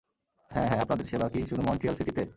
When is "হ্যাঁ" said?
0.51-0.67, 0.67-0.81